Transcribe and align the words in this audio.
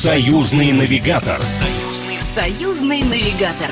Союзный 0.00 0.70
навигатор. 0.70 1.42
Союзный, 1.42 2.20
союзный 2.20 3.02
навигатор. 3.02 3.68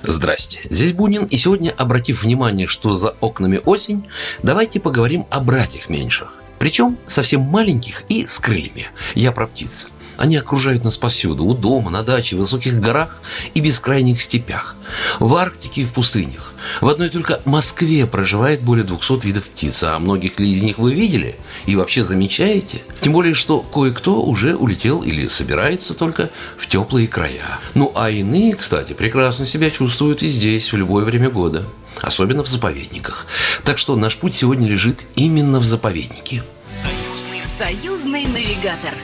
Здрасте, 0.00 0.60
здесь 0.70 0.94
Бунин, 0.94 1.26
и 1.26 1.36
сегодня, 1.36 1.70
обратив 1.76 2.22
внимание, 2.22 2.66
что 2.66 2.94
за 2.94 3.10
окнами 3.20 3.60
осень, 3.66 4.08
давайте 4.42 4.80
поговорим 4.80 5.26
о 5.28 5.40
братьях 5.40 5.90
меньших. 5.90 6.42
Причем 6.58 6.96
совсем 7.06 7.42
маленьких 7.42 8.04
и 8.08 8.26
с 8.26 8.38
крыльями. 8.38 8.86
Я 9.14 9.32
про 9.32 9.46
птиц. 9.46 9.88
Они 10.20 10.36
окружают 10.36 10.84
нас 10.84 10.98
повсюду, 10.98 11.46
у 11.46 11.54
дома, 11.54 11.90
на 11.90 12.02
даче, 12.02 12.36
в 12.36 12.40
высоких 12.40 12.78
горах 12.78 13.22
и 13.54 13.60
бескрайних 13.60 14.20
степях, 14.20 14.76
в 15.18 15.34
Арктике 15.34 15.80
и 15.80 15.84
в 15.86 15.94
пустынях. 15.94 16.52
В 16.82 16.88
одной 16.90 17.08
только 17.08 17.40
Москве 17.46 18.06
проживает 18.06 18.60
более 18.60 18.84
200 18.84 19.24
видов 19.24 19.44
птиц, 19.44 19.82
а 19.82 19.98
многих 19.98 20.38
ли 20.38 20.52
из 20.52 20.62
них 20.62 20.76
вы 20.76 20.92
видели 20.92 21.36
и 21.64 21.74
вообще 21.74 22.04
замечаете? 22.04 22.82
Тем 23.00 23.14
более, 23.14 23.32
что 23.32 23.60
кое-кто 23.60 24.20
уже 24.20 24.54
улетел 24.54 25.00
или 25.00 25.26
собирается 25.26 25.94
только 25.94 26.28
в 26.58 26.66
теплые 26.66 27.08
края. 27.08 27.58
Ну 27.72 27.90
а 27.96 28.10
иные, 28.10 28.56
кстати, 28.56 28.92
прекрасно 28.92 29.46
себя 29.46 29.70
чувствуют 29.70 30.22
и 30.22 30.28
здесь, 30.28 30.70
в 30.70 30.76
любое 30.76 31.06
время 31.06 31.30
года 31.30 31.64
особенно 32.02 32.42
в 32.42 32.48
заповедниках. 32.48 33.26
Так 33.64 33.78
что 33.78 33.96
наш 33.96 34.16
путь 34.16 34.34
сегодня 34.34 34.68
лежит 34.68 35.06
именно 35.16 35.60
в 35.60 35.64
заповеднике. 35.64 36.42
Союзный, 36.66 37.42
союзный 37.42 38.24
навигатор. 38.26 38.94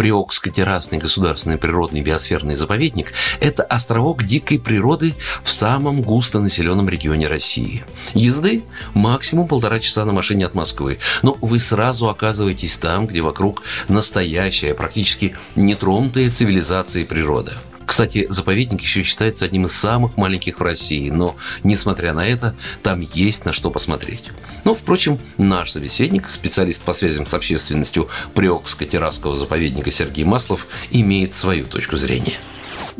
Приокско-террасный 0.00 0.96
государственный 0.96 1.58
природный 1.58 2.00
биосферный 2.00 2.54
заповедник– 2.54 3.12
это 3.40 3.62
островок 3.62 4.24
дикой 4.24 4.58
природы 4.58 5.14
в 5.42 5.52
самом 5.52 6.00
густонаселенном 6.00 6.88
регионе 6.88 7.28
России. 7.28 7.84
Езды– 8.14 8.62
максимум 8.94 9.46
полтора 9.46 9.78
часа 9.78 10.06
на 10.06 10.12
машине 10.12 10.46
от 10.46 10.54
Москвы, 10.54 11.00
но 11.20 11.36
вы 11.42 11.60
сразу 11.60 12.08
оказываетесь 12.08 12.78
там, 12.78 13.08
где 13.08 13.20
вокруг 13.20 13.62
настоящая, 13.88 14.72
практически 14.72 15.36
нетронутая 15.54 16.30
цивилизацией 16.30 17.04
природа– 17.04 17.58
кстати, 17.90 18.26
заповедник 18.28 18.80
еще 18.82 19.02
считается 19.02 19.44
одним 19.44 19.64
из 19.64 19.72
самых 19.72 20.16
маленьких 20.16 20.60
в 20.60 20.62
России, 20.62 21.10
но, 21.10 21.34
несмотря 21.64 22.12
на 22.12 22.24
это, 22.24 22.54
там 22.84 23.00
есть 23.00 23.44
на 23.44 23.52
что 23.52 23.68
посмотреть. 23.68 24.30
Но, 24.64 24.74
впрочем, 24.76 25.18
наш 25.38 25.72
собеседник, 25.72 26.28
специалист 26.28 26.86
по 26.86 26.92
связям 26.92 27.26
с 27.26 27.34
общественностью 27.34 28.06
Приокско-Террасского 28.36 29.32
заповедника 29.32 29.90
Сергей 29.90 30.24
Маслов, 30.24 30.68
имеет 30.92 31.34
свою 31.34 31.66
точку 31.66 31.96
зрения. 31.96 32.38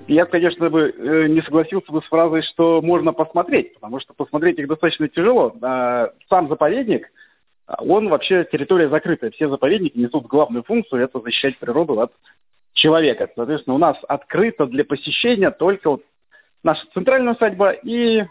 Я, 0.09 0.25
конечно, 0.25 0.69
бы 0.69 0.91
э, 0.91 1.29
не 1.29 1.41
согласился 1.43 1.93
бы 1.93 2.03
с 2.03 2.07
фразой, 2.07 2.43
что 2.53 2.83
можно 2.83 3.13
посмотреть, 3.13 3.75
потому 3.75 4.01
что 4.01 4.13
посмотреть 4.13 4.59
их 4.59 4.67
достаточно 4.67 5.07
тяжело. 5.07 5.55
А, 5.63 6.11
сам 6.29 6.49
заповедник, 6.49 7.07
он 7.79 8.09
вообще 8.09 8.45
территория 8.51 8.89
закрытая. 8.89 9.31
Все 9.31 9.49
заповедники 9.49 9.97
несут 9.97 10.27
главную 10.27 10.65
функцию– 10.65 11.01
это 11.05 11.21
защищать 11.21 11.59
природу 11.59 12.01
от 12.01 12.11
человека. 12.81 13.29
Соответственно, 13.37 13.77
у 13.77 13.79
нас 13.79 13.97
открыто 14.09 14.67
для 14.67 14.85
посещения 14.85 15.51
только 15.51 15.91
вот 15.91 16.03
наша 16.65 16.83
центральная 16.95 17.35
усадьба 17.35 17.71
и 17.71 18.25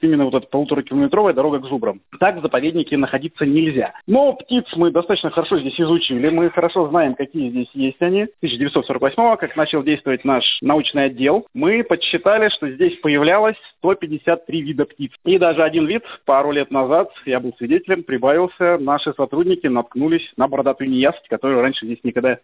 именно 0.00 0.24
вот 0.24 0.34
эта 0.34 0.46
полуторакилометровая 0.46 1.32
дорога 1.32 1.60
к 1.60 1.66
Зубрам. 1.66 2.00
Так 2.20 2.36
в 2.36 2.42
заповеднике 2.42 2.96
находиться 2.96 3.44
нельзя. 3.46 3.94
Но 4.06 4.34
птиц 4.34 4.64
мы 4.76 4.90
достаточно 4.90 5.30
хорошо 5.30 5.58
здесь 5.58 5.78
изучили, 5.80 6.28
мы 6.28 6.50
хорошо 6.50 6.88
знаем, 6.88 7.14
какие 7.14 7.50
здесь 7.50 7.70
есть 7.74 8.00
они. 8.00 8.26
1948-го, 8.42 9.36
как 9.36 9.56
начал 9.56 9.82
действовать 9.82 10.24
наш 10.24 10.44
научный 10.60 11.06
отдел, 11.06 11.46
мы 11.54 11.82
подсчитали, 11.82 12.48
что 12.50 12.68
здесь 12.70 12.98
появлялось 13.00 13.56
153 13.78 14.62
вида 14.62 14.84
птиц. 14.84 15.12
И 15.24 15.38
даже 15.38 15.62
один 15.62 15.86
вид 15.86 16.02
пару 16.24 16.52
лет 16.52 16.70
назад, 16.70 17.10
я 17.24 17.40
был 17.40 17.54
свидетелем, 17.58 18.02
прибавился, 18.02 18.78
наши 18.78 19.12
сотрудники 19.14 19.66
наткнулись 19.66 20.30
на 20.36 20.48
бородатую 20.48 20.90
неясыть, 20.90 21.26
которую 21.28 21.62
раньше 21.62 21.86
здесь 21.86 22.00
никогда 22.02 22.38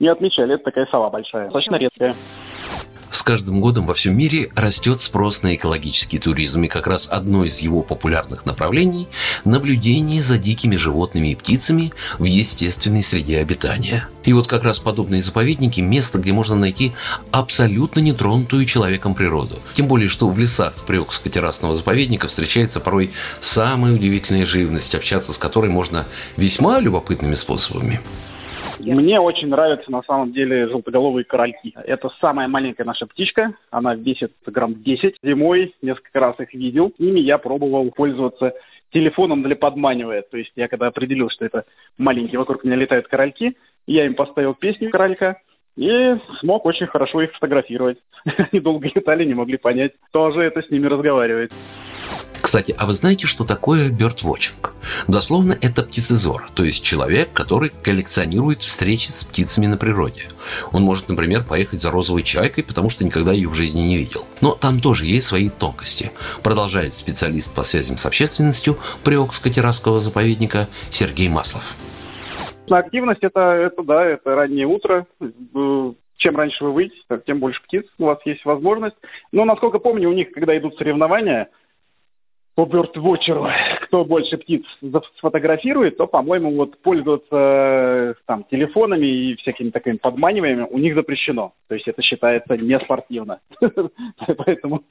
не 0.00 0.08
отмечали. 0.08 0.54
Это 0.54 0.64
такая 0.64 0.86
сова 0.90 1.10
большая, 1.10 1.44
достаточно 1.44 1.76
редкая. 1.76 2.14
С 3.14 3.22
каждым 3.22 3.60
годом 3.60 3.86
во 3.86 3.94
всем 3.94 4.16
мире 4.18 4.50
растет 4.56 5.00
спрос 5.00 5.44
на 5.44 5.54
экологический 5.54 6.18
туризм, 6.18 6.64
и 6.64 6.68
как 6.68 6.88
раз 6.88 7.08
одно 7.08 7.44
из 7.44 7.60
его 7.60 7.82
популярных 7.82 8.44
направлений– 8.44 9.06
наблюдение 9.44 10.20
за 10.20 10.36
дикими 10.36 10.74
животными 10.74 11.28
и 11.28 11.36
птицами 11.36 11.92
в 12.18 12.24
естественной 12.24 13.04
среде 13.04 13.38
обитания. 13.38 14.08
И 14.24 14.32
вот 14.32 14.48
как 14.48 14.64
раз 14.64 14.80
подобные 14.80 15.22
заповедники– 15.22 15.80
место, 15.80 16.18
где 16.18 16.32
можно 16.32 16.56
найти 16.56 16.92
абсолютно 17.30 18.00
нетронутую 18.00 18.64
человеком 18.64 19.14
природу. 19.14 19.60
Тем 19.74 19.86
более, 19.86 20.08
что 20.08 20.28
в 20.28 20.36
лесах 20.36 20.74
Приокско-террасного 20.84 21.72
заповедника 21.72 22.26
встречается 22.26 22.80
порой 22.80 23.12
самая 23.38 23.94
удивительная 23.94 24.44
живность, 24.44 24.92
общаться 24.96 25.32
с 25.32 25.38
которой 25.38 25.70
можно 25.70 26.08
весьма 26.36 26.80
любопытными 26.80 27.36
способами. 27.36 28.00
Мне 28.80 29.20
очень 29.20 29.48
нравятся 29.48 29.90
на 29.90 30.02
самом 30.02 30.32
деле 30.32 30.68
желтоголовые 30.68 31.24
корольки. 31.24 31.74
Это 31.84 32.10
самая 32.20 32.48
маленькая 32.48 32.84
наша 32.84 33.06
птичка. 33.06 33.54
Она 33.70 33.94
весит 33.94 34.32
грамм 34.46 34.82
10. 34.82 35.16
Зимой 35.22 35.74
несколько 35.80 36.20
раз 36.20 36.38
их 36.40 36.52
видел. 36.54 36.92
Ими 36.98 37.20
я 37.20 37.38
пробовал 37.38 37.90
пользоваться 37.90 38.52
телефоном 38.92 39.42
для 39.42 39.56
подманивая. 39.56 40.22
То 40.22 40.36
есть 40.36 40.52
я 40.56 40.68
когда 40.68 40.86
определил, 40.86 41.28
что 41.30 41.44
это 41.44 41.64
маленькие, 41.98 42.38
вокруг 42.38 42.64
меня 42.64 42.76
летают 42.76 43.08
корольки, 43.08 43.56
я 43.86 44.06
им 44.06 44.14
поставил 44.14 44.54
песню 44.54 44.90
королька 44.90 45.36
и 45.76 46.14
смог 46.40 46.64
очень 46.64 46.86
хорошо 46.86 47.22
их 47.22 47.32
фотографировать. 47.32 47.98
Они 48.52 48.60
долго 48.60 48.88
летали, 48.94 49.24
не 49.24 49.34
могли 49.34 49.56
понять, 49.56 49.92
кто 50.08 50.30
же 50.30 50.40
это 50.42 50.62
с 50.62 50.70
ними 50.70 50.86
разговаривает. 50.86 51.52
Кстати, 52.54 52.72
а 52.78 52.86
вы 52.86 52.92
знаете, 52.92 53.26
что 53.26 53.44
такое 53.44 53.90
бёрдвотчинг? 53.90 54.74
Дословно 55.08 55.58
это 55.60 55.82
птицезор, 55.82 56.48
то 56.54 56.62
есть 56.62 56.84
человек, 56.84 57.32
который 57.32 57.70
коллекционирует 57.82 58.62
встречи 58.62 59.10
с 59.10 59.24
птицами 59.24 59.66
на 59.66 59.76
природе. 59.76 60.28
Он 60.72 60.82
может, 60.82 61.08
например, 61.08 61.42
поехать 61.42 61.80
за 61.80 61.90
розовой 61.90 62.22
чайкой, 62.22 62.62
потому 62.62 62.90
что 62.90 63.04
никогда 63.04 63.32
ее 63.32 63.48
в 63.48 63.54
жизни 63.54 63.80
не 63.80 63.96
видел. 63.96 64.24
Но 64.40 64.52
там 64.52 64.78
тоже 64.78 65.04
есть 65.04 65.26
свои 65.26 65.48
тонкости. 65.50 66.12
Продолжает 66.44 66.92
специалист 66.92 67.52
по 67.52 67.64
связям 67.64 67.96
с 67.96 68.06
общественностью 68.06 68.78
Приокско-Террасского 69.04 69.98
заповедника 69.98 70.68
Сергей 70.90 71.28
Маслов. 71.28 71.64
Активность 72.70 73.24
это, 73.24 73.40
это 73.40 73.82
да, 73.82 74.04
это 74.04 74.32
раннее 74.36 74.68
утро. 74.68 75.08
Чем 76.18 76.36
раньше 76.36 76.62
вы 76.62 76.72
выйдете, 76.72 77.02
тем 77.26 77.40
больше 77.40 77.60
птиц 77.64 77.84
у 77.98 78.04
вас 78.04 78.18
есть 78.24 78.44
возможность. 78.44 78.94
Но, 79.32 79.44
насколько 79.44 79.80
помню, 79.80 80.08
у 80.08 80.12
них, 80.12 80.30
когда 80.30 80.56
идут 80.56 80.76
соревнования, 80.76 81.48
по 82.54 82.66
бёрдвотчеру, 82.66 83.48
кто 83.82 84.04
больше 84.04 84.36
птиц 84.36 84.62
сфотографирует, 85.18 85.96
то, 85.96 86.06
по-моему, 86.06 86.54
вот 86.54 86.80
пользоваться 86.82 87.34
э, 87.36 88.14
там 88.26 88.44
телефонами 88.44 89.06
и 89.06 89.34
всякими 89.36 89.70
такими 89.70 89.96
подманиваниями 89.96 90.66
у 90.70 90.78
них 90.78 90.94
запрещено. 90.94 91.52
То 91.68 91.74
есть 91.74 91.88
это 91.88 92.00
считается 92.02 92.56
не 92.56 92.78
спортивно. 92.78 93.40
Поэтому, 94.46 94.82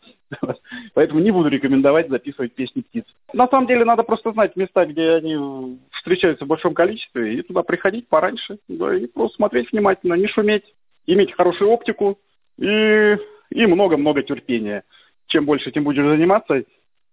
поэтому 0.93 1.19
не 1.19 1.31
буду 1.31 1.49
рекомендовать 1.49 2.09
записывать 2.09 2.53
песни 2.53 2.81
птиц. 2.81 3.05
На 3.31 3.47
самом 3.47 3.67
деле 3.67 3.85
надо 3.85 4.03
просто 4.03 4.31
знать 4.33 4.55
места, 4.55 4.85
где 4.85 5.11
они 5.11 5.79
встречаются 5.91 6.45
в 6.45 6.47
большом 6.47 6.73
количестве, 6.73 7.35
и 7.35 7.41
туда 7.43 7.63
приходить 7.63 8.07
пораньше, 8.09 8.57
да, 8.67 8.95
и 8.95 9.07
просто 9.07 9.37
смотреть 9.37 9.71
внимательно, 9.71 10.15
не 10.15 10.27
шуметь, 10.27 10.65
иметь 11.07 11.33
хорошую 11.33 11.69
оптику 11.69 12.19
и, 12.57 13.17
и 13.51 13.65
много-много 13.65 14.21
терпения. 14.23 14.83
Чем 15.27 15.45
больше 15.45 15.69
этим 15.69 15.83
будешь 15.83 16.03
заниматься, 16.03 16.63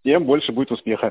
тем 0.05 0.25
больше 0.25 0.53
будет 0.53 0.71
успеха. 0.71 1.11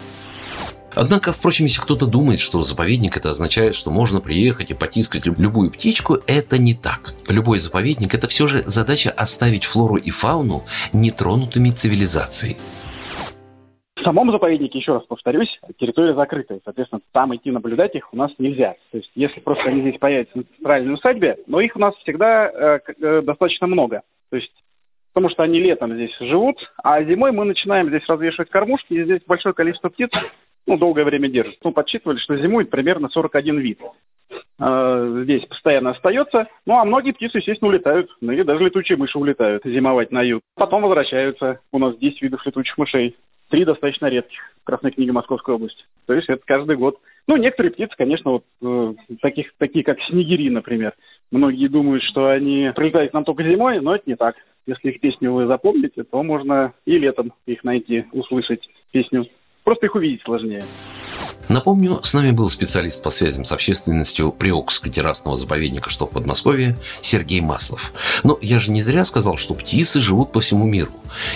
Однако, 0.96 1.32
впрочем, 1.32 1.66
если 1.66 1.82
кто-то 1.82 2.08
думает, 2.08 2.40
что 2.40 2.64
заповедник 2.64 3.16
это 3.16 3.30
означает, 3.30 3.76
что 3.76 3.92
можно 3.92 4.22
приехать 4.22 4.72
и 4.72 4.74
потискать 4.74 5.28
любую 5.28 5.72
птичку, 5.72 6.18
это 6.28 6.60
не 6.60 6.74
так. 6.74 7.14
Любой 7.30 7.60
заповедник– 7.60 8.14
это 8.16 8.28
все 8.28 8.48
же 8.48 8.60
задача 8.66 9.12
оставить 9.12 9.66
флору 9.66 9.98
и 9.98 10.10
фауну 10.10 10.64
нетронутыми 10.92 11.70
цивилизацией. 11.70 12.58
В 13.96 14.02
самом 14.02 14.32
заповеднике, 14.32 14.80
еще 14.80 14.94
раз 14.94 15.04
повторюсь, 15.08 15.60
территория 15.78 16.16
закрытая. 16.16 16.62
Соответственно, 16.64 17.02
там 17.12 17.36
идти 17.36 17.52
наблюдать 17.52 17.96
их 17.96 18.12
у 18.14 18.18
нас 18.18 18.32
нельзя. 18.40 18.76
То 18.92 18.98
есть, 18.98 19.12
если 19.14 19.42
просто 19.42 19.66
они 19.66 19.82
здесь 19.82 20.00
появятся 20.00 20.38
на 20.38 20.44
центральной 20.56 20.94
усадьбе, 20.94 21.38
но 21.48 21.60
их 21.60 21.76
у 21.76 21.80
нас 21.80 21.94
всегда 21.98 22.48
э, 22.48 22.80
э, 23.02 23.22
достаточно 23.22 23.68
много. 23.68 24.02
То 24.30 24.38
есть 24.38 24.54
потому 25.14 25.32
что 25.32 25.44
они 25.44 25.60
летом 25.60 25.94
здесь 25.94 26.16
живут, 26.20 26.58
а 26.84 27.04
зимой 27.04 27.32
мы 27.32 27.46
начинаем 27.46 27.90
здесь 27.90 28.08
развешивать 28.08 28.50
кормушки, 28.50 28.94
и 28.94 29.04
здесь 29.04 29.22
большое 29.28 29.54
количество 29.54 29.90
птиц 29.90 30.10
ну, 30.68 30.78
долгое 30.78 31.04
время 31.04 31.30
держит. 31.30 31.58
Мы 31.64 31.72
подсчитывали, 31.72 32.20
что 32.20 32.38
зимует 32.38 32.70
примерно 32.70 33.10
41 33.10 33.60
вид. 33.60 33.80
Э, 34.60 35.22
здесь 35.24 35.44
постоянно 35.46 35.92
остается. 35.92 36.48
Ну, 36.66 36.78
а 36.78 36.86
многие 36.86 37.12
птицы, 37.12 37.40
естественно, 37.40 37.70
улетают. 37.70 38.10
Ну, 38.22 38.32
и 38.32 38.44
даже 38.44 38.64
летучие 38.64 38.98
мыши 38.98 39.18
улетают 39.18 39.64
зимовать 39.66 40.12
на 40.12 40.22
юг. 40.22 40.42
Потом 40.56 40.84
возвращаются. 40.84 41.60
У 41.72 41.80
нас 41.80 41.98
10 41.98 42.22
видов 42.22 42.46
летучих 42.46 42.78
мышей. 42.78 43.16
Три 43.50 43.66
достаточно 43.66 44.06
редких 44.06 44.40
в 44.62 44.64
Красной 44.64 44.92
книге 44.92 45.12
Московской 45.12 45.56
области. 45.56 45.84
То 46.06 46.14
есть 46.14 46.30
это 46.30 46.44
каждый 46.46 46.76
год. 46.76 47.00
Ну, 47.28 47.36
некоторые 47.38 47.72
птицы, 47.72 47.96
конечно, 47.98 48.32
вот 48.32 48.44
э, 48.62 48.94
таких, 49.22 49.52
такие 49.58 49.84
как 49.84 49.98
снегири, 50.08 50.50
например. 50.50 50.94
Многие 51.32 51.68
думают, 51.68 52.04
что 52.04 52.28
они 52.28 52.72
прилетают 52.76 53.12
к 53.12 53.14
нам 53.16 53.24
только 53.24 53.44
зимой, 53.44 53.80
но 53.82 53.96
это 53.96 54.04
не 54.06 54.16
так. 54.16 54.36
Если 54.66 54.92
их 54.92 55.00
песню 55.00 55.34
вы 55.34 55.48
запомните, 55.48 56.04
то 56.04 56.22
можно 56.24 56.74
и 56.86 56.98
летом 56.98 57.34
их 57.46 57.64
найти, 57.64 58.06
услышать 58.12 58.62
песню. 58.92 59.28
Просто 59.64 59.88
их 59.88 59.96
увидеть 59.96 60.22
сложнее. 60.24 60.64
Напомню, 61.50 62.00
с 62.04 62.14
нами 62.14 62.30
был 62.30 62.48
специалист 62.48 63.02
по 63.02 63.10
связям 63.10 63.44
с 63.44 63.52
общественностью 63.52 64.32
Приокского 64.32 64.94
террасного 64.94 65.36
заповедника, 65.36 65.90
что 65.90 66.06
в 66.06 66.12
Подмосковье, 66.12 66.78
Сергей 67.02 67.42
Маслов. 67.42 67.92
Но 68.24 68.38
я 68.42 68.60
же 68.60 68.72
не 68.72 68.82
зря 68.82 69.04
сказал, 69.04 69.38
что 69.38 69.56
птицы 69.56 70.00
живут 70.00 70.32
по 70.32 70.42
всему 70.42 70.66
миру. 70.66 70.92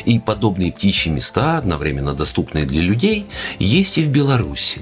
И 0.05 0.19
подобные 0.19 0.71
птичьи 0.71 1.11
места, 1.11 1.57
одновременно 1.57 2.13
доступные 2.13 2.65
для 2.65 2.83
людей, 2.83 3.25
есть 3.57 3.97
и 3.97 4.03
в 4.03 4.09
Беларуси. 4.09 4.81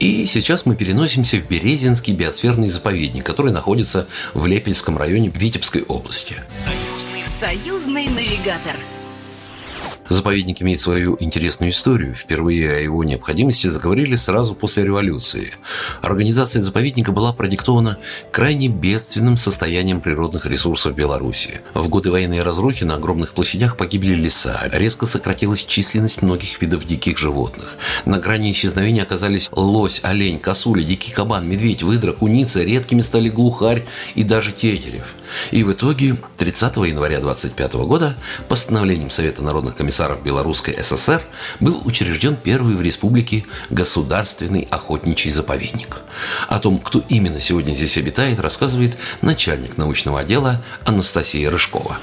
И 0.00 0.26
сейчас 0.26 0.66
мы 0.66 0.74
переносимся 0.74 1.36
в 1.36 1.48
Березинский 1.48 2.12
биосферный 2.12 2.68
заповедник, 2.68 3.24
который 3.24 3.52
находится 3.52 4.08
в 4.34 4.44
Лепельском 4.46 4.98
районе 4.98 5.28
Витебской 5.32 5.82
области. 5.82 6.34
Союзный, 6.48 7.11
союзный 7.42 8.06
навигатор. 8.06 8.76
Заповедник 10.12 10.60
имеет 10.60 10.78
свою 10.78 11.16
интересную 11.20 11.70
историю. 11.70 12.14
Впервые 12.14 12.70
о 12.70 12.80
его 12.80 13.02
необходимости 13.02 13.68
заговорили 13.68 14.14
сразу 14.16 14.54
после 14.54 14.84
революции. 14.84 15.54
Организация 16.02 16.60
заповедника 16.60 17.12
была 17.12 17.32
продиктована 17.32 17.96
крайне 18.30 18.68
бедственным 18.68 19.38
состоянием 19.38 20.02
природных 20.02 20.44
ресурсов 20.44 20.94
Беларуси. 20.94 21.62
В 21.72 21.88
годы 21.88 22.10
военной 22.10 22.42
разрухи 22.42 22.84
на 22.84 22.96
огромных 22.96 23.32
площадях 23.32 23.78
погибли 23.78 24.14
леса, 24.14 24.68
резко 24.70 25.06
сократилась 25.06 25.64
численность 25.64 26.20
многих 26.20 26.60
видов 26.60 26.84
диких 26.84 27.16
животных. 27.16 27.78
На 28.04 28.18
грани 28.18 28.52
исчезновения 28.52 29.04
оказались 29.04 29.48
лось, 29.50 30.00
олень, 30.02 30.38
косуля, 30.38 30.82
дикий 30.82 31.12
кабан, 31.12 31.48
медведь, 31.48 31.82
выдра, 31.82 32.12
куница, 32.12 32.62
редкими 32.62 33.00
стали 33.00 33.30
глухарь 33.30 33.86
и 34.14 34.24
даже 34.24 34.52
тетерев– 34.52 35.06
и 35.50 35.64
в 35.64 35.72
итоге 35.72 36.16
30 36.38 36.76
января 36.76 37.20
25 37.20 37.74
года 37.74 38.16
постановлением 38.48 39.10
Совета 39.10 39.42
народных 39.42 39.76
комиссаров 39.76 40.01
Белорусской 40.10 40.76
ССР 40.82 41.22
был 41.60 41.80
учрежден 41.84 42.36
первый 42.36 42.74
в 42.74 42.82
республике 42.82 43.44
государственный 43.70 44.66
охотничий 44.70 45.30
заповедник. 45.30 46.00
О 46.48 46.58
том, 46.58 46.78
кто 46.78 47.02
именно 47.08 47.40
сегодня 47.40 47.72
здесь 47.74 47.96
обитает, 47.96 48.40
рассказывает 48.40 48.96
начальник 49.20 49.76
научного 49.76 50.20
отдела 50.20 50.62
Анастасия 50.84 51.50
Рыжкова. 51.50 51.98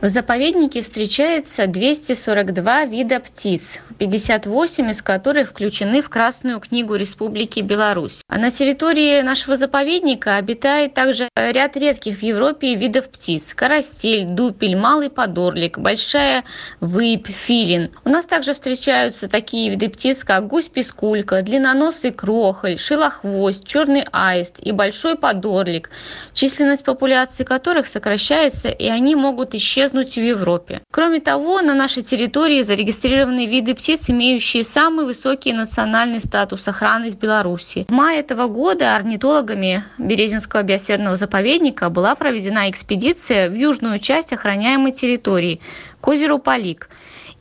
В 0.00 0.08
заповеднике 0.08 0.82
встречается 0.82 1.66
242 1.66 2.86
вида 2.86 3.20
птиц, 3.20 3.80
58 3.98 4.90
из 4.90 5.02
которых 5.02 5.50
включены 5.50 6.02
в 6.02 6.08
Красную 6.08 6.58
книгу 6.60 6.94
Республики 6.96 7.60
Беларусь. 7.60 8.22
А 8.28 8.38
на 8.38 8.50
территории 8.50 9.20
нашего 9.22 9.56
заповедника 9.56 10.36
обитает 10.36 10.94
также 10.94 11.28
ряд 11.36 11.76
редких 11.76 12.18
в 12.18 12.22
Европе 12.22 12.74
видов 12.74 13.08
птиц. 13.10 13.54
Карасель, 13.54 14.26
дупель, 14.26 14.76
малый 14.76 15.10
подорлик, 15.10 15.78
большая 15.78 16.44
выпь, 16.80 17.28
филин. 17.42 17.90
У 18.04 18.08
нас 18.08 18.26
также 18.26 18.54
встречаются 18.54 19.28
такие 19.28 19.70
виды 19.70 19.88
птиц, 19.88 20.24
как 20.24 20.46
гусь-пискулька, 20.46 21.42
длинноносый 21.42 22.12
крохоль, 22.12 22.78
шилохвост, 22.78 23.66
черный 23.66 24.04
аист 24.12 24.56
и 24.60 24.72
большой 24.72 25.16
подорлик, 25.16 25.90
численность 26.32 26.84
популяции 26.84 27.44
которых 27.44 27.86
сокращается, 27.86 28.68
и 28.68 28.88
они 28.88 29.16
могут 29.16 29.54
исчезнуть 29.54 30.14
в 30.14 30.20
Европе. 30.20 30.82
Кроме 30.90 31.20
того, 31.20 31.60
на 31.60 31.74
нашей 31.74 32.02
территории 32.02 32.62
зарегистрированы 32.62 33.46
виды 33.46 33.74
птиц, 33.74 34.08
имеющие 34.08 34.62
самый 34.62 35.04
высокий 35.04 35.52
национальный 35.52 36.20
статус 36.20 36.68
охраны 36.68 37.10
в 37.10 37.18
Беларуси. 37.18 37.86
В 37.88 37.92
мае 37.92 38.20
этого 38.20 38.46
года 38.46 38.94
орнитологами 38.94 39.84
Березинского 39.98 40.62
биосферного 40.62 41.16
заповедника 41.16 41.90
была 41.90 42.14
проведена 42.14 42.70
экспедиция 42.70 43.48
в 43.48 43.54
южную 43.54 43.98
часть 43.98 44.32
охраняемой 44.32 44.92
территории, 44.92 45.60
к 46.00 46.08
озеру 46.08 46.38
Полик. 46.38 46.88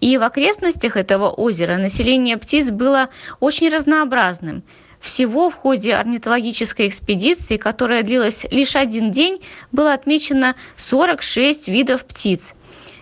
И 0.02 0.18
в 0.18 0.24
окрестностях 0.24 0.98
этого 0.98 1.30
озера 1.30 1.78
население 1.78 2.36
птиц 2.36 2.72
было 2.72 3.10
очень 3.40 3.70
разнообразным. 3.70 4.64
Всего 5.00 5.50
в 5.50 5.56
ходе 5.56 5.94
орнитологической 5.94 6.88
экспедиции, 6.88 7.58
которая 7.58 8.04
длилась 8.04 8.46
лишь 8.52 8.76
один 8.76 9.12
день, 9.12 9.42
было 9.72 9.94
отмечено 9.94 10.56
46 10.76 11.68
видов 11.68 12.06
птиц. 12.06 12.54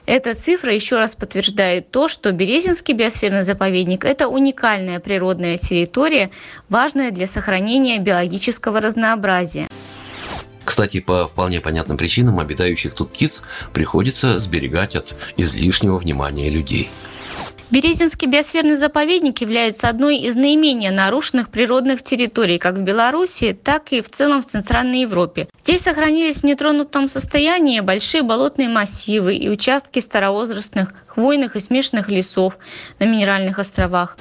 Эта 0.05 0.33
цифра 0.33 0.73
еще 0.73 0.97
раз 0.97 1.15
подтверждает 1.15 1.91
то, 1.91 2.07
что 2.07 2.31
Березинский 2.31 2.93
биосферный 2.93 3.43
заповедник– 3.43 4.03
это 4.05 4.27
уникальная 4.27 4.99
природная 4.99 5.57
территория, 5.57 6.31
важная 6.67 7.11
для 7.11 7.27
сохранения 7.27 7.99
биологического 7.99 8.81
разнообразия. 8.81 9.67
Кстати, 10.69 10.99
по 10.99 11.27
вполне 11.27 11.61
понятным 11.61 11.97
причинам 11.97 12.39
обитающих 12.39 12.93
тут 12.93 13.11
птиц 13.11 13.41
приходится 13.73 14.37
сберегать 14.37 14.95
от 14.95 15.17
излишнего 15.35 15.97
внимания 15.97 16.51
людей. 16.51 16.91
Березинский 17.71 18.27
биосферный 18.27 18.75
заповедник 18.75 19.41
является 19.41 19.89
одной 19.89 20.17
из 20.17 20.35
наименее 20.35 20.91
нарушенных 20.91 21.49
природных 21.49 22.03
территорий 22.03 22.59
как 22.59 22.75
в 22.75 22.81
Беларуси, 22.81 23.57
так 23.63 23.91
и 23.91 24.01
в 24.01 24.11
целом 24.11 24.43
в 24.43 24.45
Центральной 24.45 25.01
Европе. 25.01 25.49
Здесь 25.63 25.81
сохранились 25.81 26.37
в 26.37 26.43
нетронутом 26.43 27.07
состоянии 27.07 27.79
большие 27.79 28.21
болотные 28.21 28.69
массивы 28.69 29.35
и 29.37 29.49
участки 29.49 29.97
старовозрастных 29.99 30.93
хвойных 31.07 31.55
и 31.55 31.59
смешанных 31.59 32.09
лесов 32.09 32.59
на 32.99 33.05
Минеральных 33.05 33.57
островах. 33.57 34.17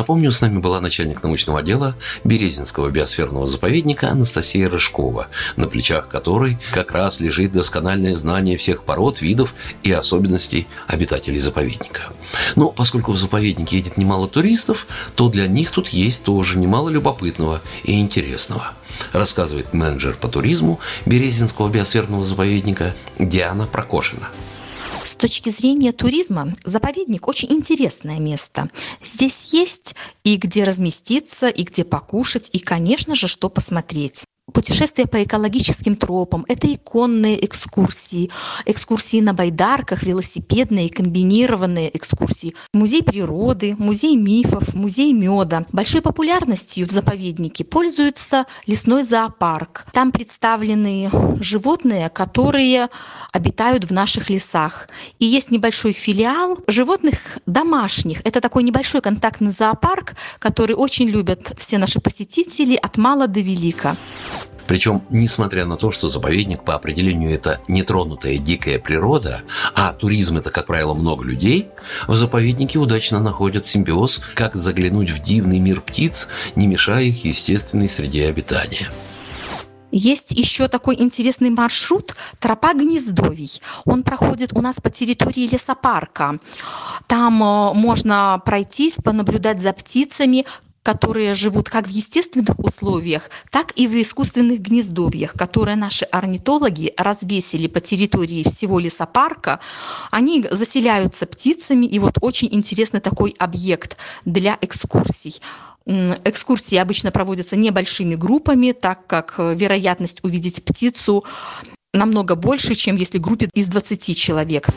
Напомню, 0.00 0.32
с 0.32 0.40
нами 0.40 0.56
была 0.56 0.80
начальник 0.80 1.22
научного 1.22 1.58
отдела 1.58 1.94
Березинского 2.24 2.88
биосферного 2.88 3.44
заповедника 3.44 4.08
Анастасия 4.08 4.66
Рыжкова, 4.66 5.28
на 5.56 5.68
плечах 5.68 6.08
которой 6.08 6.56
как 6.72 6.92
раз 6.92 7.20
лежит 7.20 7.52
доскональное 7.52 8.14
знание 8.14 8.56
всех 8.56 8.84
пород, 8.84 9.20
видов 9.20 9.52
и 9.82 9.92
особенностей 9.92 10.68
обитателей 10.86 11.38
заповедника. 11.38 12.14
Но 12.56 12.70
поскольку 12.70 13.12
в 13.12 13.18
заповедник 13.18 13.72
едет 13.72 13.98
немало 13.98 14.26
туристов, 14.26 14.86
то 15.16 15.28
для 15.28 15.46
них 15.46 15.70
тут 15.70 15.90
есть 15.90 16.24
тоже 16.24 16.58
немало 16.58 16.88
любопытного 16.88 17.60
и 17.84 18.00
интересного, 18.00 18.72
рассказывает 19.12 19.74
менеджер 19.74 20.16
по 20.18 20.28
туризму 20.28 20.80
Березинского 21.04 21.68
биосферного 21.68 22.24
заповедника 22.24 22.94
Диана 23.18 23.66
Прокошина. 23.66 24.30
Точки 25.20 25.50
зрения 25.50 25.92
туризма 25.92 26.54
заповедник 26.64 27.28
очень 27.28 27.52
интересное 27.52 28.18
место. 28.18 28.70
Здесь 29.04 29.52
есть 29.52 29.94
и 30.24 30.36
где 30.36 30.64
разместиться, 30.64 31.48
и 31.48 31.62
где 31.62 31.84
покушать, 31.84 32.48
и, 32.54 32.58
конечно 32.58 33.14
же, 33.14 33.28
что 33.28 33.50
посмотреть 33.50 34.24
путешествия 34.50 35.06
по 35.06 35.22
экологическим 35.22 35.96
тропам, 35.96 36.44
это 36.48 36.72
иконные 36.72 37.44
экскурсии, 37.44 38.30
экскурсии 38.66 39.20
на 39.20 39.32
байдарках, 39.32 40.02
велосипедные, 40.02 40.88
комбинированные 40.88 41.96
экскурсии, 41.96 42.54
музей 42.72 43.02
природы, 43.02 43.76
музей 43.78 44.16
мифов, 44.16 44.74
музей 44.74 45.12
меда. 45.12 45.64
Большой 45.72 46.02
популярностью 46.02 46.86
в 46.86 46.90
заповеднике 46.90 47.64
пользуется 47.64 48.46
лесной 48.66 49.02
зоопарк. 49.02 49.86
Там 49.92 50.12
представлены 50.12 51.10
животные, 51.40 52.08
которые 52.10 52.88
обитают 53.32 53.84
в 53.84 53.92
наших 53.92 54.30
лесах. 54.30 54.88
И 55.18 55.26
есть 55.26 55.50
небольшой 55.50 55.92
филиал 55.92 56.58
животных 56.66 57.38
домашних. 57.46 58.20
Это 58.24 58.40
такой 58.40 58.62
небольшой 58.62 59.00
контактный 59.00 59.50
зоопарк, 59.50 60.14
который 60.38 60.74
очень 60.74 61.08
любят 61.08 61.52
все 61.56 61.78
наши 61.78 62.00
посетители 62.00 62.76
от 62.76 62.96
мала 62.96 63.26
до 63.26 63.40
велика. 63.40 63.96
Причем, 64.70 65.02
несмотря 65.10 65.66
на 65.66 65.76
то, 65.76 65.90
что 65.90 66.08
заповедник 66.08 66.62
по 66.62 66.76
определению 66.76 67.32
это 67.32 67.60
нетронутая 67.66 68.38
дикая 68.38 68.78
природа, 68.78 69.42
а 69.74 69.92
туризм 69.92 70.38
это, 70.38 70.52
как 70.52 70.66
правило, 70.68 70.94
много 70.94 71.24
людей, 71.24 71.66
в 72.06 72.14
заповеднике 72.14 72.78
удачно 72.78 73.18
находят 73.18 73.66
симбиоз, 73.66 74.22
как 74.36 74.54
заглянуть 74.54 75.10
в 75.10 75.20
дивный 75.20 75.58
мир 75.58 75.80
птиц, 75.80 76.28
не 76.54 76.68
мешая 76.68 77.02
их 77.02 77.24
естественной 77.24 77.88
среде 77.88 78.28
обитания. 78.28 78.88
Есть 79.90 80.30
еще 80.30 80.68
такой 80.68 80.94
интересный 81.00 81.50
маршрут 81.50 82.14
«Тропа 82.38 82.72
гнездовий». 82.72 83.60
Он 83.84 84.04
проходит 84.04 84.52
у 84.56 84.60
нас 84.60 84.76
по 84.80 84.88
территории 84.88 85.48
лесопарка. 85.52 86.38
Там 87.08 87.42
э, 87.42 87.74
можно 87.74 88.40
пройтись, 88.44 88.98
понаблюдать 89.02 89.60
за 89.60 89.72
птицами, 89.72 90.46
которые 90.82 91.34
живут 91.34 91.68
как 91.68 91.86
в 91.86 91.90
естественных 91.90 92.58
условиях, 92.58 93.30
так 93.50 93.72
и 93.76 93.86
в 93.86 94.00
искусственных 94.00 94.60
гнездовьях, 94.60 95.32
которые 95.34 95.76
наши 95.76 96.04
орнитологи 96.06 96.92
развесили 96.96 97.66
по 97.66 97.80
территории 97.80 98.42
всего 98.42 98.78
лесопарка. 98.78 99.60
Они 100.10 100.46
заселяются 100.50 101.26
птицами, 101.26 101.86
и 101.86 101.98
вот 101.98 102.18
очень 102.20 102.48
интересный 102.50 103.00
такой 103.00 103.34
объект 103.38 103.96
для 104.24 104.58
экскурсий. 104.60 105.40
Экскурсии 105.86 106.76
обычно 106.76 107.10
проводятся 107.10 107.56
небольшими 107.56 108.14
группами, 108.14 108.72
так 108.72 109.06
как 109.06 109.34
э, 109.38 109.54
вероятность 109.54 110.20
увидеть 110.22 110.62
птицу 110.64 111.24
намного 111.92 112.34
больше, 112.36 112.74
чем 112.74 112.96
если 112.96 113.18
группе 113.18 113.48
из 113.54 113.66
20 113.66 114.16
человек. 114.16 114.68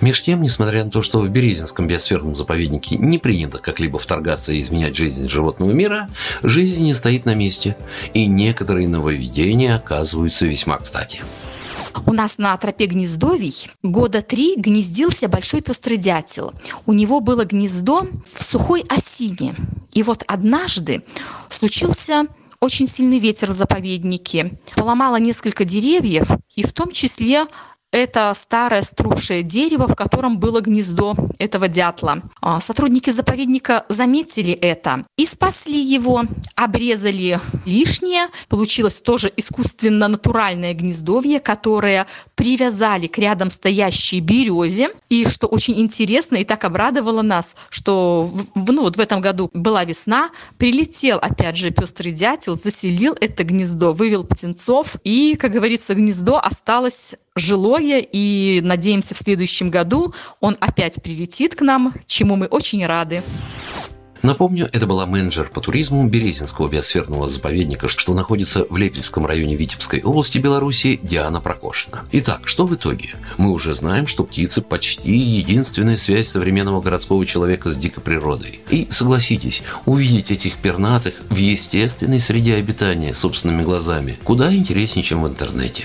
Меж 0.00 0.22
тем, 0.22 0.42
несмотря 0.42 0.84
на 0.84 0.90
то, 0.90 1.02
что 1.02 1.20
в 1.20 1.28
Березинском 1.28 1.86
биосферном 1.86 2.34
заповеднике 2.34 2.96
не 2.96 3.18
принято 3.18 3.58
как-либо 3.58 3.98
вторгаться 3.98 4.52
и 4.52 4.60
изменять 4.60 4.96
жизнь 4.96 5.28
животного 5.28 5.72
мира, 5.72 6.08
жизнь 6.42 6.84
не 6.84 6.94
стоит 6.94 7.24
на 7.24 7.34
месте, 7.34 7.76
и 8.14 8.26
некоторые 8.26 8.88
нововведения 8.88 9.74
оказываются 9.74 10.46
весьма 10.46 10.78
кстати. 10.78 11.22
У 12.06 12.12
нас 12.12 12.38
на 12.38 12.56
тропе 12.56 12.86
гнездовий 12.86 13.54
года 13.82 14.22
три 14.22 14.54
гнездился 14.56 15.28
большой 15.28 15.62
пестрый 15.62 15.96
дятел. 15.96 16.52
У 16.86 16.92
него 16.92 17.20
было 17.20 17.44
гнездо 17.44 18.06
в 18.32 18.42
сухой 18.42 18.84
осине. 18.88 19.54
И 19.94 20.02
вот 20.02 20.22
однажды 20.26 21.02
случился 21.48 22.26
очень 22.60 22.86
сильный 22.86 23.18
ветер 23.18 23.50
в 23.50 23.54
заповеднике. 23.54 24.58
Поломало 24.76 25.16
несколько 25.16 25.64
деревьев, 25.64 26.28
и 26.54 26.66
в 26.66 26.72
том 26.72 26.92
числе 26.92 27.46
это 27.90 28.32
старое 28.34 28.82
струхшее 28.82 29.42
дерево, 29.42 29.86
в 29.88 29.94
котором 29.94 30.38
было 30.38 30.60
гнездо 30.60 31.14
этого 31.38 31.68
дятла. 31.68 32.22
А, 32.40 32.60
сотрудники 32.60 33.10
заповедника 33.10 33.86
заметили 33.88 34.52
это 34.52 35.04
и 35.16 35.24
спасли 35.24 35.80
его, 35.80 36.24
обрезали 36.54 37.40
лишнее. 37.64 38.28
Получилось 38.48 39.00
тоже 39.00 39.32
искусственно 39.36 40.08
натуральное 40.08 40.74
гнездовье, 40.74 41.40
которое 41.40 42.06
привязали 42.34 43.06
к 43.06 43.18
рядом 43.18 43.50
стоящей 43.50 44.20
березе. 44.20 44.90
И 45.08 45.26
что 45.26 45.46
очень 45.46 45.80
интересно 45.80 46.36
и 46.36 46.44
так 46.44 46.64
обрадовало 46.64 47.22
нас, 47.22 47.56
что 47.70 48.24
в, 48.54 48.72
ну, 48.72 48.82
вот 48.82 48.96
в 48.96 49.00
этом 49.00 49.20
году 49.20 49.50
была 49.54 49.84
весна, 49.84 50.30
прилетел 50.58 51.18
опять 51.18 51.56
же 51.56 51.70
пестрый 51.70 52.12
дятел, 52.12 52.54
заселил 52.54 53.16
это 53.20 53.44
гнездо, 53.44 53.92
вывел 53.92 54.24
птенцов, 54.24 54.96
и, 55.04 55.36
как 55.36 55.52
говорится, 55.52 55.94
гнездо 55.94 56.38
осталось 56.38 57.14
жилое, 57.38 58.00
и 58.00 58.60
надеемся, 58.62 59.14
в 59.14 59.18
следующем 59.18 59.70
году 59.70 60.14
он 60.40 60.56
опять 60.60 61.02
прилетит 61.02 61.54
к 61.54 61.62
нам, 61.62 61.94
чему 62.06 62.36
мы 62.36 62.46
очень 62.46 62.84
рады. 62.86 63.22
Напомню, 64.22 64.68
это 64.72 64.86
была 64.86 65.06
менеджер 65.06 65.48
по 65.48 65.60
туризму 65.60 66.06
Березинского 66.08 66.68
биосферного 66.68 67.28
заповедника, 67.28 67.88
что 67.88 68.14
находится 68.14 68.66
в 68.68 68.76
Лепельском 68.76 69.24
районе 69.26 69.54
Витебской 69.54 70.02
области 70.02 70.38
Беларуси, 70.38 70.98
Диана 71.02 71.40
Прокошина. 71.40 72.04
Итак, 72.10 72.48
что 72.48 72.66
в 72.66 72.74
итоге? 72.74 73.10
Мы 73.36 73.50
уже 73.52 73.74
знаем, 73.74 74.06
что 74.06 74.24
птицы 74.24 74.60
почти 74.60 75.16
единственная 75.16 75.96
связь 75.96 76.28
современного 76.28 76.80
городского 76.80 77.24
человека 77.26 77.70
с 77.70 77.76
дикой 77.76 78.02
природой. 78.02 78.60
И 78.70 78.88
согласитесь, 78.90 79.62
увидеть 79.84 80.32
этих 80.32 80.56
пернатых 80.56 81.14
в 81.28 81.36
естественной 81.36 82.20
среде 82.20 82.56
обитания 82.56 83.14
собственными 83.14 83.62
глазами 83.62 84.18
куда 84.24 84.52
интереснее, 84.54 85.04
чем 85.04 85.22
в 85.22 85.28
интернете. 85.28 85.84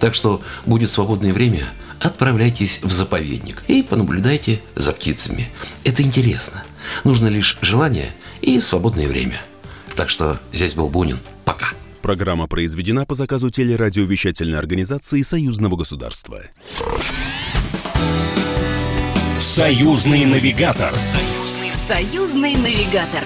Так 0.00 0.14
что 0.14 0.40
будет 0.64 0.88
свободное 0.88 1.32
время– 1.32 1.68
отправляйтесь 2.04 2.80
в 2.82 2.90
заповедник 2.90 3.62
и 3.68 3.82
понаблюдайте 3.82 4.60
за 4.74 4.92
птицами. 4.92 5.50
Это 5.84 6.02
интересно. 6.02 6.64
Нужно 7.04 7.28
лишь 7.28 7.58
желание 7.60 8.14
и 8.42 8.60
свободное 8.60 9.08
время. 9.08 9.40
Так 9.96 10.10
что 10.10 10.40
здесь 10.52 10.74
был 10.74 10.88
Бунин. 10.88 11.18
Пока. 11.44 11.68
Программа 12.02 12.46
произведена 12.46 13.06
по 13.06 13.14
заказу 13.14 13.50
телерадиовещательной 13.50 14.58
организации 14.58 15.22
Союзного 15.22 15.76
государства. 15.76 16.42
Союзный 19.38 20.24
навигатор. 20.26 20.94
Союзный, 20.96 21.72
союзный 21.72 22.54
навигатор. 22.56 23.22